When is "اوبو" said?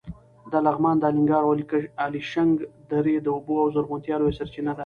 3.35-3.53